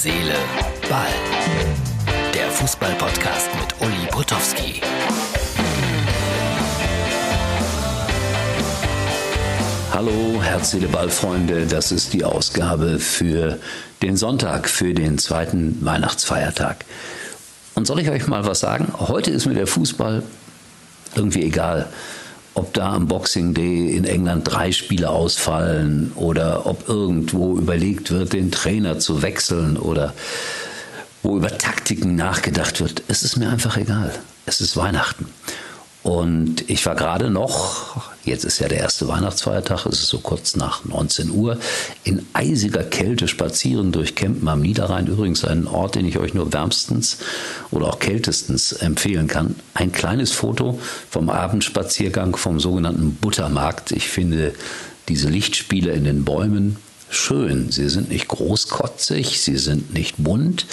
Seele, 0.00 0.36
Ball. 0.88 1.08
Der 2.32 2.48
Fußball-Podcast 2.52 3.48
mit 3.56 3.74
Uli 3.80 4.06
Potowski. 4.12 4.80
Hallo, 9.92 10.40
Herz, 10.40 10.70
Seele, 10.70 10.86
Ball, 10.86 11.08
Freunde. 11.08 11.66
Das 11.66 11.90
ist 11.90 12.12
die 12.12 12.22
Ausgabe 12.22 13.00
für 13.00 13.58
den 14.00 14.16
Sonntag, 14.16 14.68
für 14.68 14.94
den 14.94 15.18
zweiten 15.18 15.84
Weihnachtsfeiertag. 15.84 16.84
Und 17.74 17.88
soll 17.88 17.98
ich 17.98 18.08
euch 18.08 18.28
mal 18.28 18.46
was 18.46 18.60
sagen? 18.60 18.92
Heute 19.00 19.32
ist 19.32 19.46
mir 19.46 19.54
der 19.54 19.66
Fußball 19.66 20.22
irgendwie 21.16 21.42
egal 21.42 21.88
ob 22.58 22.74
da 22.74 22.92
am 22.92 23.06
Boxing 23.06 23.54
Day 23.54 23.90
in 23.96 24.04
England 24.04 24.42
drei 24.44 24.72
Spiele 24.72 25.10
ausfallen 25.10 26.12
oder 26.16 26.66
ob 26.66 26.88
irgendwo 26.88 27.56
überlegt 27.56 28.10
wird, 28.10 28.32
den 28.32 28.50
Trainer 28.50 28.98
zu 28.98 29.22
wechseln 29.22 29.76
oder 29.76 30.12
wo 31.22 31.36
über 31.36 31.56
Taktiken 31.56 32.16
nachgedacht 32.16 32.80
wird. 32.80 33.02
Es 33.06 33.22
ist 33.22 33.36
mir 33.36 33.48
einfach 33.48 33.76
egal. 33.76 34.12
Es 34.44 34.60
ist 34.60 34.76
Weihnachten. 34.76 35.26
Und 36.08 36.70
ich 36.70 36.86
war 36.86 36.94
gerade 36.94 37.28
noch, 37.28 38.00
jetzt 38.24 38.44
ist 38.44 38.60
ja 38.60 38.68
der 38.68 38.78
erste 38.78 39.06
Weihnachtsfeiertag, 39.08 39.84
es 39.84 40.00
ist 40.00 40.08
so 40.08 40.20
kurz 40.20 40.56
nach 40.56 40.86
19 40.86 41.30
Uhr, 41.30 41.58
in 42.02 42.24
eisiger 42.32 42.82
Kälte 42.82 43.28
spazieren 43.28 43.92
durch 43.92 44.14
Kempen 44.14 44.48
am 44.48 44.62
Niederrhein. 44.62 45.06
Übrigens 45.06 45.44
ein 45.44 45.66
Ort, 45.66 45.96
den 45.96 46.06
ich 46.06 46.16
euch 46.18 46.32
nur 46.32 46.50
wärmstens 46.50 47.18
oder 47.70 47.88
auch 47.88 47.98
kältestens 47.98 48.72
empfehlen 48.72 49.26
kann. 49.26 49.56
Ein 49.74 49.92
kleines 49.92 50.32
Foto 50.32 50.80
vom 51.10 51.28
Abendspaziergang 51.28 52.36
vom 52.36 52.58
sogenannten 52.58 53.16
Buttermarkt. 53.16 53.92
Ich 53.92 54.08
finde 54.08 54.54
diese 55.10 55.28
Lichtspiele 55.28 55.92
in 55.92 56.04
den 56.04 56.24
Bäumen 56.24 56.76
schön. 57.10 57.70
Sie 57.70 57.90
sind 57.90 58.08
nicht 58.08 58.28
großkotzig, 58.28 59.42
sie 59.42 59.58
sind 59.58 59.92
nicht 59.92 60.14
bunt, 60.16 60.64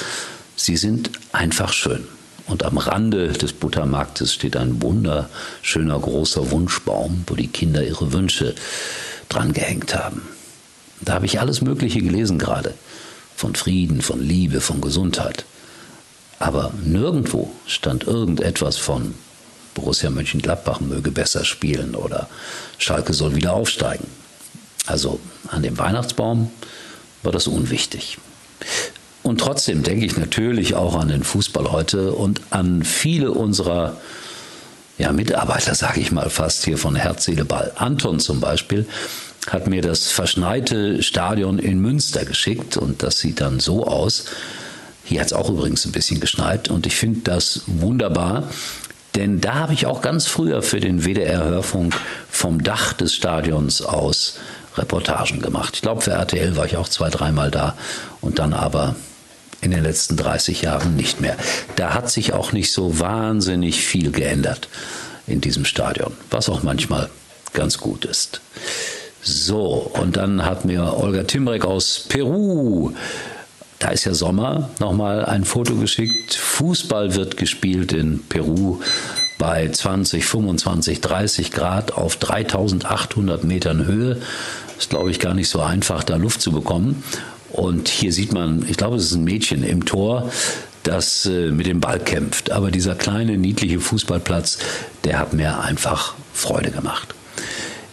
sie 0.55 0.77
sind 0.77 1.11
einfach 1.33 1.73
schön. 1.73 2.07
Und 2.47 2.63
am 2.63 2.77
Rande 2.77 3.29
des 3.29 3.53
Buttermarktes 3.53 4.33
steht 4.33 4.55
ein 4.55 4.81
wunderschöner 4.81 5.99
großer 5.99 6.51
Wunschbaum, 6.51 7.23
wo 7.27 7.35
die 7.35 7.47
Kinder 7.47 7.83
ihre 7.83 8.13
Wünsche 8.13 8.53
dran 9.29 9.53
gehängt 9.53 9.95
haben. 9.95 10.21
Da 11.01 11.15
habe 11.15 11.25
ich 11.25 11.39
alles 11.39 11.61
Mögliche 11.61 12.01
gelesen 12.01 12.37
gerade. 12.37 12.73
Von 13.35 13.55
Frieden, 13.55 14.01
von 14.01 14.21
Liebe, 14.21 14.61
von 14.61 14.79
Gesundheit. 14.79 15.45
Aber 16.39 16.71
nirgendwo 16.83 17.51
stand 17.65 18.05
irgendetwas 18.05 18.77
von 18.77 19.15
Borussia 19.73 20.09
Mönchengladbach 20.09 20.79
möge 20.79 21.11
besser 21.11 21.43
spielen 21.43 21.95
oder 21.95 22.29
Schalke 22.77 23.13
soll 23.13 23.35
wieder 23.35 23.53
aufsteigen. 23.53 24.07
Also 24.85 25.19
an 25.47 25.63
dem 25.63 25.77
Weihnachtsbaum 25.77 26.51
war 27.23 27.31
das 27.31 27.47
unwichtig. 27.47 28.17
Und 29.25 29.39
trotzdem 29.39 29.81
denke 29.81 30.05
ich 30.05 30.17
natürlich 30.17 30.75
auch 30.75 30.93
an 30.93 31.07
den 31.07 31.23
Fußball 31.23 31.71
heute 31.71 32.11
und 32.11 32.41
an 32.51 32.83
viele 32.83 33.31
unserer 33.31 33.97
ja, 34.99 35.11
Mitarbeiter, 35.11 35.73
sage 35.73 35.99
ich 35.99 36.11
mal 36.11 36.29
fast 36.29 36.63
hier 36.63 36.77
von 36.77 36.95
Herz, 36.95 37.25
Seele, 37.25 37.43
Ball. 37.43 37.71
Anton 37.75 38.19
zum 38.19 38.39
Beispiel 38.39 38.85
hat 39.49 39.65
mir 39.65 39.81
das 39.81 40.11
verschneite 40.11 41.01
Stadion 41.01 41.57
in 41.57 41.79
Münster 41.79 42.23
geschickt 42.23 42.77
und 42.77 43.01
das 43.01 43.17
sieht 43.17 43.41
dann 43.41 43.59
so 43.59 43.87
aus. 43.87 44.25
Hier 45.03 45.21
hat 45.21 45.27
es 45.27 45.33
auch 45.33 45.49
übrigens 45.49 45.85
ein 45.85 45.91
bisschen 45.91 46.19
geschneit 46.19 46.69
und 46.69 46.85
ich 46.85 46.95
finde 46.95 47.21
das 47.21 47.63
wunderbar, 47.65 48.43
denn 49.15 49.41
da 49.41 49.55
habe 49.55 49.73
ich 49.73 49.87
auch 49.87 50.03
ganz 50.03 50.27
früher 50.27 50.61
für 50.61 50.79
den 50.79 51.03
WDR-Hörfunk 51.03 51.95
vom 52.29 52.61
Dach 52.61 52.93
des 52.93 53.15
Stadions 53.15 53.81
aus 53.81 54.37
Reportagen 54.77 55.41
gemacht. 55.41 55.71
Ich 55.73 55.81
glaube, 55.81 56.01
für 56.01 56.11
RTL 56.11 56.55
war 56.57 56.67
ich 56.67 56.77
auch 56.77 56.89
zwei, 56.89 57.09
dreimal 57.09 57.49
da 57.49 57.75
und 58.21 58.37
dann 58.37 58.53
aber 58.53 58.95
in 59.61 59.71
den 59.71 59.83
letzten 59.83 60.17
30 60.17 60.61
Jahren 60.61 60.95
nicht 60.95 61.21
mehr. 61.21 61.37
Da 61.75 61.93
hat 61.93 62.09
sich 62.09 62.33
auch 62.33 62.51
nicht 62.51 62.71
so 62.71 62.99
wahnsinnig 62.99 63.81
viel 63.81 64.11
geändert 64.11 64.69
in 65.27 65.41
diesem 65.41 65.65
Stadion, 65.65 66.13
was 66.29 66.49
auch 66.49 66.63
manchmal 66.63 67.09
ganz 67.53 67.77
gut 67.77 68.05
ist. 68.05 68.41
So, 69.21 69.91
und 69.99 70.17
dann 70.17 70.45
hat 70.45 70.65
mir 70.65 70.97
Olga 70.97 71.23
Timrek 71.23 71.65
aus 71.65 72.05
Peru, 72.07 72.93
da 73.79 73.89
ist 73.89 74.05
ja 74.05 74.13
Sommer, 74.13 74.69
nochmal 74.79 75.25
ein 75.25 75.43
Foto 75.43 75.75
geschickt. 75.75 76.35
Fußball 76.35 77.15
wird 77.15 77.37
gespielt 77.37 77.91
in 77.91 78.21
Peru 78.23 78.79
bei 79.37 79.69
20, 79.69 80.25
25, 80.25 81.01
30 81.01 81.51
Grad 81.51 81.91
auf 81.93 82.15
3800 82.15 83.43
Metern 83.43 83.85
Höhe. 83.85 84.21
Ist, 84.77 84.89
glaube 84.89 85.11
ich, 85.11 85.19
gar 85.19 85.33
nicht 85.33 85.49
so 85.49 85.61
einfach, 85.61 86.03
da 86.03 86.15
Luft 86.15 86.41
zu 86.41 86.51
bekommen. 86.51 87.03
Und 87.55 87.87
hier 87.87 88.11
sieht 88.11 88.33
man, 88.33 88.65
ich 88.67 88.75
glaube, 88.75 88.97
es 88.97 89.05
ist 89.05 89.13
ein 89.13 89.23
Mädchen 89.23 89.63
im 89.63 89.85
Tor, 89.85 90.29
das 90.83 91.25
äh, 91.25 91.51
mit 91.51 91.67
dem 91.67 91.79
Ball 91.79 91.99
kämpft. 91.99 92.51
Aber 92.51 92.69
dieser 92.69 92.95
kleine, 92.95 93.37
niedliche 93.37 93.79
Fußballplatz, 93.79 94.59
der 95.05 95.19
hat 95.19 95.33
mir 95.33 95.59
einfach 95.61 96.15
Freude 96.33 96.71
gemacht. 96.71 97.15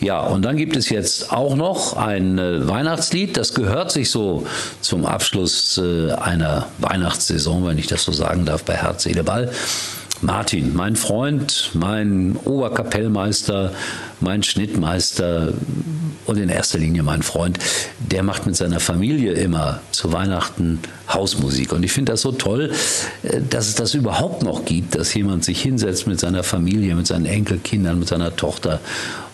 Ja, 0.01 0.21
und 0.23 0.43
dann 0.43 0.57
gibt 0.57 0.75
es 0.75 0.89
jetzt 0.89 1.33
auch 1.33 1.55
noch 1.55 1.97
ein 1.97 2.37
äh, 2.37 2.67
Weihnachtslied, 2.67 3.37
das 3.37 3.55
gehört 3.55 3.93
sich 3.93 4.11
so 4.11 4.45
zum 4.81 5.07
Abschluss 5.07 5.79
äh, 5.79 6.11
einer 6.11 6.67
Weihnachtssaison, 6.79 7.65
wenn 7.69 7.79
ich 7.79 7.87
das 7.87 8.03
so 8.03 8.11
sagen 8.11 8.45
darf, 8.45 8.65
bei 8.65 8.75
Herz, 8.75 9.05
Seele, 9.05 9.23
Ball. 9.23 9.53
Martin, 10.23 10.75
mein 10.75 10.95
Freund, 10.95 11.71
mein 11.75 12.37
Oberkapellmeister, 12.45 13.73
mein 14.21 14.45
Schnittmeister 14.45 15.53
und 16.27 16.39
in 16.39 16.49
erster 16.49 16.79
Linie 16.79 17.03
mein 17.03 17.23
Freund, 17.23 17.59
der 17.99 18.23
macht 18.23 18.47
mit 18.47 18.55
seiner 18.55 18.79
Familie 18.79 19.33
immer 19.33 19.81
zu 19.91 20.13
Weihnachten 20.13 20.79
Hausmusik. 21.13 21.73
Und 21.73 21.83
ich 21.83 21.91
finde 21.91 22.13
das 22.13 22.23
so 22.23 22.31
toll, 22.31 22.71
äh, 23.25 23.41
dass 23.51 23.67
es 23.67 23.75
das 23.75 23.95
überhaupt 23.95 24.43
noch 24.45 24.65
gibt, 24.65 24.95
dass 24.95 25.13
jemand 25.13 25.45
sich 25.45 25.61
hinsetzt 25.61 26.07
mit 26.07 26.21
seiner 26.21 26.45
Familie, 26.45 26.95
mit 26.95 27.09
seinen 27.09 27.27
Enkelkindern, 27.27 27.99
mit 27.99 28.09
seiner 28.09 28.37
Tochter 28.37 28.81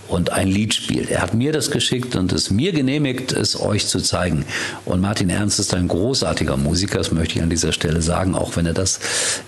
und 0.09 0.33
ein 0.33 0.49
Lied 0.49 0.75
spielt. 0.75 1.11
Er 1.11 1.23
hat 1.23 1.35
mir 1.35 1.53
das 1.53 1.71
geschickt 1.71 2.17
und 2.17 2.33
es 2.33 2.51
mir 2.51 2.73
genehmigt, 2.73 3.33
es 3.33 3.61
euch 3.61 3.87
zu 3.87 4.01
zeigen. 4.01 4.45
Und 4.85 5.01
Martin 5.01 5.31
Ernst 5.31 5.59
ist 5.59 5.75
ein 5.75 5.89
großartiger 5.89 6.57
Musiker, 6.57 6.99
das 6.99 7.13
möchte 7.13 7.37
ich 7.37 7.43
an 7.43 7.51
dieser 7.51 7.73
Stelle 7.73 8.03
sagen, 8.03 8.35
auch 8.35 8.57
wenn 8.57 8.67
er 8.67 8.75
das 8.75 9.01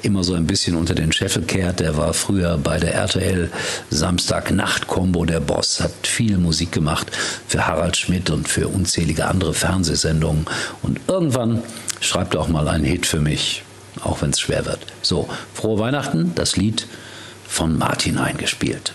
immer 0.03 0.22
so 0.22 0.34
ein 0.34 0.47
bisschen 0.47 0.76
unter 0.76 0.94
den 0.94 1.12
Scheffel 1.12 1.43
kehrt. 1.43 1.81
Der 1.81 1.97
war 1.97 2.15
früher 2.15 2.59
bei 2.59 2.78
der 2.78 2.94
RTL 2.94 3.50
Samstag-Nacht-Kombo 3.91 5.25
der 5.25 5.41
Boss, 5.41 5.81
hat 5.81 5.93
viel 6.03 6.38
Musik 6.38 6.72
gemacht 6.72 7.10
für 7.49 7.66
Harald 7.66 7.97
Schmidt 7.97 8.31
und 8.31 8.49
für 8.49 8.69
unzählige 8.69 9.26
andere 9.26 9.54
Fernsehsendungen. 9.54 10.47
Und 10.82 11.00
irgendwann 11.09 11.62
schreibt 12.00 12.34
er 12.34 12.41
auch 12.41 12.49
mal 12.49 12.69
einen 12.69 12.84
Hit 12.84 13.06
für 13.06 13.20
mich, 13.20 13.62
auch 14.03 14.22
wenn 14.22 14.31
es 14.31 14.41
schwer 14.41 14.66
wird. 14.66 14.81
So, 15.03 15.28
frohe 15.54 15.78
Weihnachten, 15.78 16.32
das 16.34 16.56
Lied 16.56 16.87
von 17.49 17.78
Martin 17.78 18.19
eingespielt. 18.19 18.93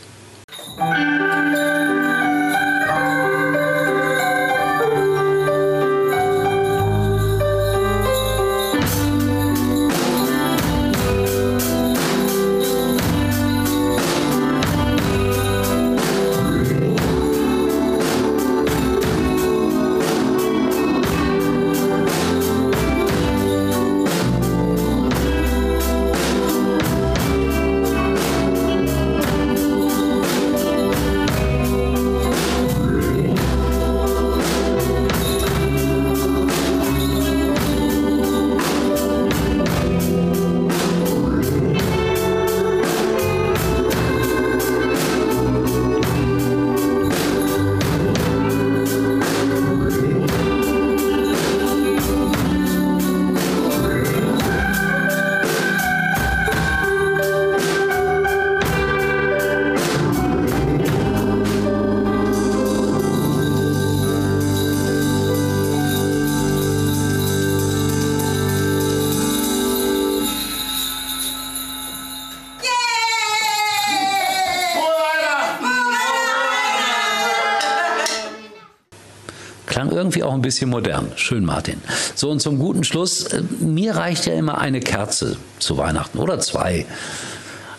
Irgendwie 79.91 80.23
auch 80.23 80.33
ein 80.33 80.41
bisschen 80.41 80.69
modern. 80.69 81.11
Schön, 81.16 81.45
Martin. 81.45 81.81
So, 82.16 82.29
und 82.31 82.39
zum 82.39 82.59
guten 82.59 82.83
Schluss, 82.83 83.25
äh, 83.25 83.41
mir 83.59 83.95
reicht 83.95 84.25
ja 84.25 84.33
immer 84.33 84.57
eine 84.57 84.79
Kerze 84.79 85.37
zu 85.59 85.77
Weihnachten 85.77 86.17
oder 86.17 86.39
zwei. 86.39 86.85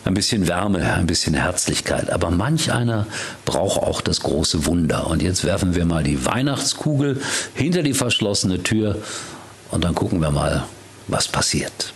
Ein 0.05 0.15
bisschen 0.15 0.47
Wärme, 0.47 0.95
ein 0.95 1.07
bisschen 1.07 1.35
Herzlichkeit. 1.35 2.11
Aber 2.11 2.31
manch 2.31 2.71
einer 2.73 3.07
braucht 3.45 3.83
auch 3.83 4.01
das 4.01 4.21
große 4.21 4.67
Wunder. 4.67 5.09
Und 5.09 5.23
jetzt 5.23 5.43
werfen 5.45 5.75
wir 5.75 5.85
mal 5.85 6.05
die 6.05 6.25
Weihnachtskugel 6.25 7.21
hinter 7.55 7.83
die 7.83 7.95
verschlossene 7.95 8.63
Tür 8.63 8.99
und 9.71 9.83
dann 9.83 9.95
gucken 9.95 10.21
wir 10.21 10.31
mal, 10.31 10.65
was 11.09 11.27
passiert. 11.27 11.93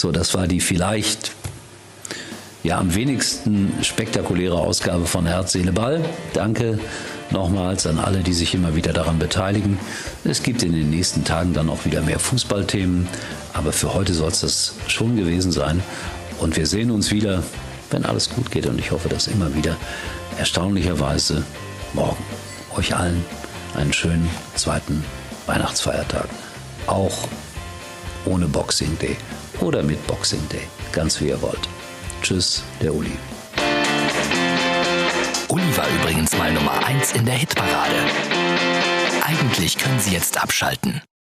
So, 0.00 0.12
das 0.12 0.32
war 0.32 0.46
die 0.46 0.60
vielleicht 0.60 1.32
ja 2.62 2.78
am 2.78 2.94
wenigsten 2.94 3.70
spektakuläre 3.82 4.56
Ausgabe 4.56 5.04
von 5.04 5.26
Herz, 5.26 5.52
Seele, 5.52 5.72
Ball. 5.72 6.02
Danke 6.32 6.78
nochmals 7.30 7.86
an 7.86 7.98
alle, 7.98 8.20
die 8.20 8.32
sich 8.32 8.54
immer 8.54 8.74
wieder 8.74 8.94
daran 8.94 9.18
beteiligen. 9.18 9.78
Es 10.24 10.42
gibt 10.42 10.62
in 10.62 10.72
den 10.72 10.88
nächsten 10.88 11.24
Tagen 11.24 11.52
dann 11.52 11.68
auch 11.68 11.84
wieder 11.84 12.00
mehr 12.00 12.18
Fußballthemen, 12.18 13.08
aber 13.52 13.72
für 13.72 13.92
heute 13.92 14.14
soll 14.14 14.30
es 14.30 14.40
das 14.40 14.74
schon 14.86 15.16
gewesen 15.16 15.52
sein. 15.52 15.82
Und 16.38 16.56
wir 16.56 16.66
sehen 16.66 16.90
uns 16.90 17.10
wieder, 17.10 17.42
wenn 17.90 18.06
alles 18.06 18.30
gut 18.30 18.50
geht 18.50 18.64
und 18.64 18.78
ich 18.78 18.92
hoffe, 18.92 19.10
dass 19.10 19.26
immer 19.26 19.54
wieder 19.54 19.76
erstaunlicherweise 20.38 21.44
morgen. 21.92 22.24
Euch 22.74 22.96
allen 22.96 23.22
einen 23.74 23.92
schönen 23.92 24.28
zweiten 24.54 25.04
Weihnachtsfeiertag. 25.46 26.28
Auch 26.86 27.28
ohne 28.24 28.46
Boxing 28.46 28.98
Day 28.98 29.16
oder 29.60 29.82
mit 29.82 30.04
Boxing 30.06 30.46
Day. 30.48 30.66
Ganz 30.92 31.20
wie 31.20 31.28
ihr 31.28 31.40
wollt. 31.42 31.68
Tschüss, 32.22 32.62
der 32.82 32.94
Uli. 32.94 33.12
Uli 35.48 35.76
war 35.76 35.88
übrigens 36.00 36.36
mal 36.36 36.52
Nummer 36.52 36.84
1 36.86 37.12
in 37.12 37.24
der 37.24 37.34
Hitparade. 37.34 37.96
Eigentlich 39.26 39.78
können 39.78 39.98
Sie 39.98 40.12
jetzt 40.12 40.40
abschalten. 40.40 41.02